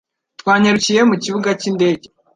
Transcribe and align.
Twanyarukiye 0.39 1.01
mu 1.09 1.15
kibuga 1.23 1.49
cy'indege 1.59 2.05